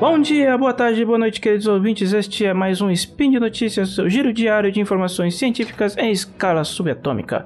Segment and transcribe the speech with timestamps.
[0.00, 2.12] Bom dia, boa tarde, boa noite, queridos ouvintes.
[2.12, 6.62] Este é mais um Spin de Notícias, seu giro diário de informações científicas em escala
[6.62, 7.44] subatômica.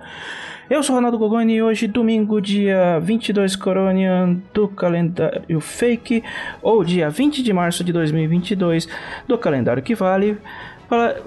[0.69, 6.23] Eu sou Ronaldo Gogoni e hoje, domingo, dia 22 Coronian do calendário fake,
[6.61, 8.87] ou dia 20 de março de 2022
[9.27, 10.37] do calendário que vale,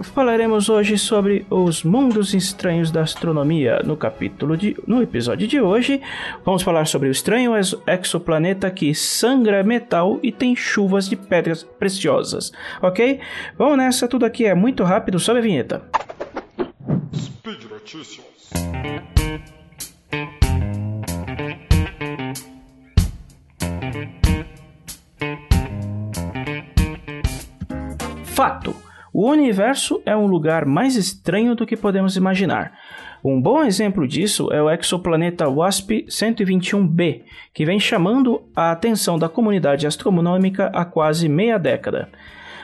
[0.01, 3.81] falaremos hoje sobre os mundos estranhos da astronomia.
[3.83, 6.01] No capítulo de, no episódio de hoje,
[6.43, 7.53] vamos falar sobre o estranho
[7.87, 12.51] exoplaneta que sangra metal e tem chuvas de pedras preciosas.
[12.81, 13.19] Ok?
[13.57, 15.81] Vamos nessa, tudo aqui é muito rápido, sobe a vinheta.
[17.13, 18.25] Speed Notícias.
[28.23, 28.84] Fato.
[29.17, 32.73] O universo é um lugar mais estranho do que podemos imaginar.
[33.23, 37.21] Um bom exemplo disso é o exoplaneta WASP-121b,
[37.53, 42.09] que vem chamando a atenção da comunidade astronômica há quase meia década.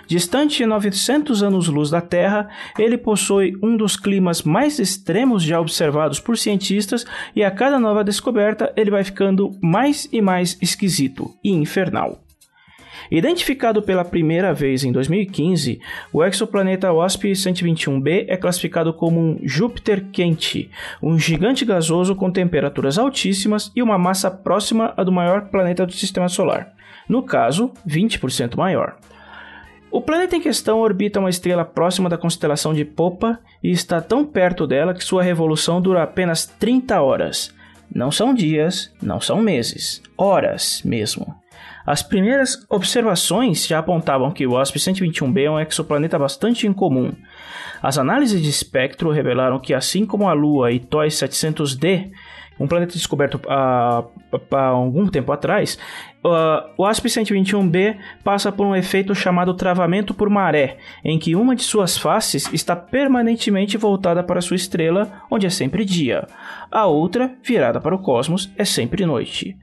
[0.06, 6.38] Distante 900 anos-luz da Terra, ele possui um dos climas mais extremos já observados por
[6.38, 12.22] cientistas e a cada nova descoberta ele vai ficando mais e mais esquisito e infernal.
[13.10, 15.80] Identificado pela primeira vez em 2015,
[16.14, 20.70] o exoplaneta WASP-121b é classificado como um Júpiter quente,
[21.02, 25.94] um gigante gasoso com temperaturas altíssimas e uma massa próxima à do maior planeta do
[25.94, 26.74] Sistema Solar,
[27.08, 28.98] no caso, 20% maior.
[29.92, 34.26] O planeta em questão orbita uma estrela próxima da constelação de Popa e está tão
[34.26, 37.54] perto dela que sua revolução dura apenas 30 horas.
[37.94, 41.36] Não são dias, não são meses, horas mesmo.
[41.86, 47.12] As primeiras observações já apontavam que o WASP-121b é um exoplaneta bastante incomum.
[47.82, 52.12] As análises de espectro revelaram que, assim como a Lua e TOI 700d,
[52.60, 54.04] um planeta descoberto há,
[54.52, 55.80] algum tempo atrás,
[56.24, 61.64] uh, o WASP-121b passa por um efeito chamado travamento por maré, em que uma de
[61.64, 66.28] suas faces está permanentemente voltada para sua estrela, onde é sempre dia.
[66.70, 69.58] A outra, virada para o cosmos, é sempre noite.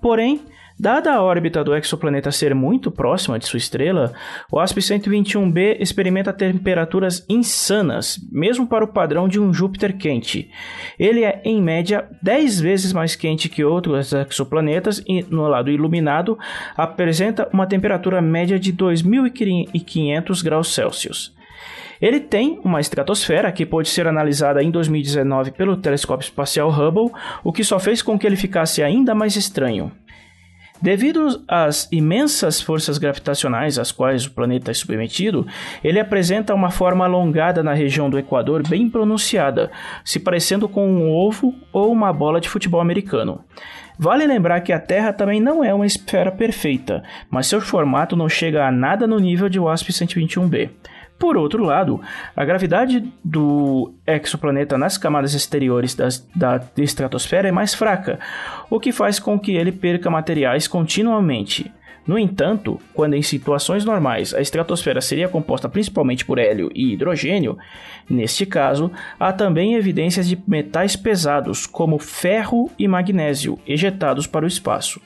[0.00, 0.40] Porém,
[0.80, 4.14] Dada a órbita do exoplaneta ser muito próxima de sua estrela,
[4.50, 10.50] o ASP-121b experimenta temperaturas insanas, mesmo para o padrão de um Júpiter quente.
[10.98, 16.38] Ele é, em média, 10 vezes mais quente que outros exoplanetas e, no lado iluminado,
[16.74, 21.36] apresenta uma temperatura média de 2.500 graus Celsius.
[22.00, 27.12] Ele tem uma estratosfera que pode ser analisada em 2019 pelo telescópio espacial Hubble,
[27.44, 29.92] o que só fez com que ele ficasse ainda mais estranho.
[30.82, 35.46] Devido às imensas forças gravitacionais às quais o planeta é submetido,
[35.84, 39.70] ele apresenta uma forma alongada na região do Equador bem pronunciada,
[40.04, 43.44] se parecendo com um ovo ou uma bola de futebol americano.
[43.98, 48.30] Vale lembrar que a Terra também não é uma esfera perfeita, mas seu formato não
[48.30, 50.70] chega a nada no nível de WASP-121b.
[51.20, 52.00] Por outro lado,
[52.34, 58.18] a gravidade do exoplaneta nas camadas exteriores das, da estratosfera é mais fraca,
[58.70, 61.70] o que faz com que ele perca materiais continuamente.
[62.06, 67.58] No entanto, quando em situações normais a estratosfera seria composta principalmente por hélio e hidrogênio,
[68.08, 74.48] neste caso, há também evidências de metais pesados como ferro e magnésio ejetados para o
[74.48, 75.02] espaço.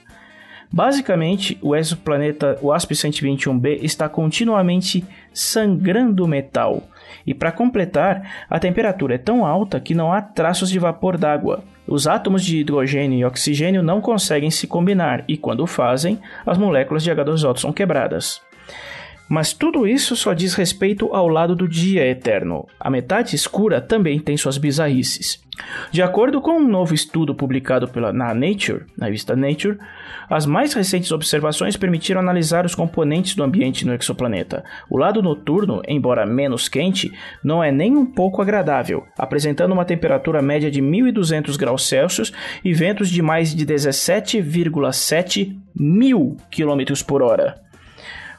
[0.73, 6.83] Basicamente, o exoplaneta WASP-121b está continuamente sangrando metal,
[7.27, 11.65] e para completar, a temperatura é tão alta que não há traços de vapor d'água.
[11.87, 17.03] Os átomos de hidrogênio e oxigênio não conseguem se combinar e, quando fazem, as moléculas
[17.03, 18.41] de H2O são quebradas.
[19.29, 22.67] Mas tudo isso só diz respeito ao lado do dia eterno.
[22.79, 25.43] A metade escura também tem suas bizarrices.
[25.91, 29.79] De acordo com um novo estudo publicado pela, na Nature, na revista Nature,
[30.29, 34.65] as mais recentes observações permitiram analisar os componentes do ambiente no exoplaneta.
[34.91, 40.43] O lado noturno, embora menos quente, não é nem um pouco agradável, apresentando uma temperatura
[40.43, 42.33] média de 1200 graus Celsius
[42.65, 47.64] e ventos de mais de 17,7 mil km por hora.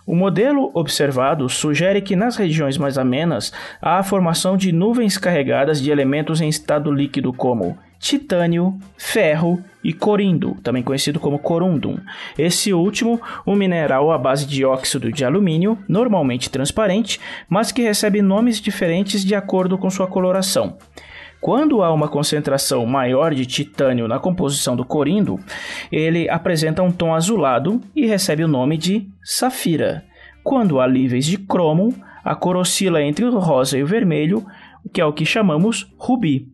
[0.06, 5.82] O modelo observado sugere que nas regiões mais amenas há a formação de nuvens carregadas
[5.82, 11.98] de elementos em estado líquido como titânio, ferro e corindo, também conhecido como corundum.
[12.38, 17.20] Esse último, um mineral à base de óxido de alumínio, normalmente transparente,
[17.50, 20.78] mas que recebe nomes diferentes de acordo com sua coloração.
[21.46, 25.40] Quando há uma concentração maior de titânio na composição do corindo,
[25.92, 30.04] ele apresenta um tom azulado e recebe o nome de safira.
[30.44, 31.94] Quando há níveis de cromo,
[32.24, 34.44] a cor oscila entre o rosa e o vermelho,
[34.92, 36.52] que é o que chamamos rubi.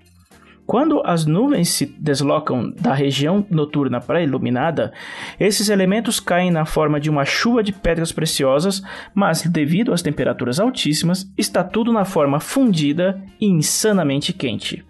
[0.71, 4.93] Quando as nuvens se deslocam da região noturna para a iluminada,
[5.37, 8.81] esses elementos caem na forma de uma chuva de pedras preciosas,
[9.13, 14.81] mas devido às temperaturas altíssimas, está tudo na forma fundida e insanamente quente.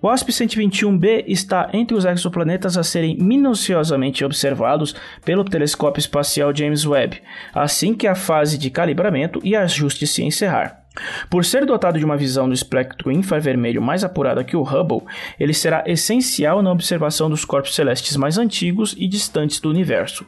[0.00, 7.20] O WASP-121b está entre os exoplanetas a serem minuciosamente observados pelo telescópio espacial James Webb,
[7.54, 10.83] assim que a fase de calibramento e ajuste se encerrar.
[11.28, 15.02] Por ser dotado de uma visão do espectro infravermelho mais apurada que o Hubble,
[15.38, 20.24] ele será essencial na observação dos corpos celestes mais antigos e distantes do universo.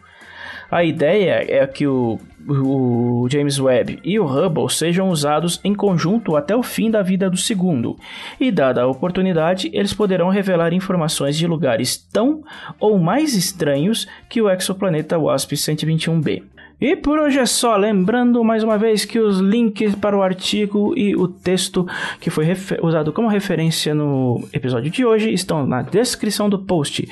[0.69, 2.19] A ideia é que o,
[2.49, 7.31] o, James Webb e o Hubble sejam usados em conjunto até o fim da vida
[7.31, 7.97] do segundo,
[8.41, 12.43] e dada a oportunidade, eles poderão revelar informações de lugares tão
[12.81, 16.43] ou mais estranhos que o exoplaneta WASP-121b.
[16.79, 20.93] E por hoje é só, lembrando mais uma vez que os links para o artigo
[20.95, 21.89] e o texto
[22.21, 22.47] que foi
[22.83, 27.09] usado como referência no episódio de hoje estão na descrição do post.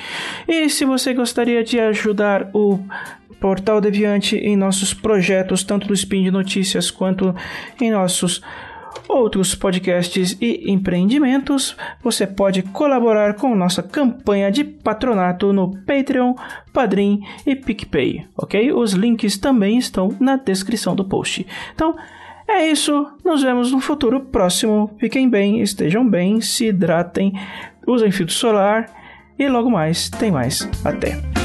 [0.47, 2.79] E se você gostaria de ajudar o
[3.39, 7.33] Portal Deviante em nossos projetos, tanto do Spin de Notícias quanto
[7.81, 8.43] em nossos
[9.07, 16.35] outros podcasts e empreendimentos, você pode colaborar com nossa campanha de patronato no Patreon,
[16.73, 18.71] Padrim e PicPay, ok?
[18.73, 21.45] Os links também estão na descrição do post.
[21.73, 21.95] Então,
[22.47, 24.91] é isso, nos vemos no futuro próximo.
[24.99, 27.33] Fiquem bem, estejam bem, se hidratem,
[27.87, 28.89] usem filtro solar
[29.37, 30.69] e logo mais tem mais.
[30.83, 31.44] Até!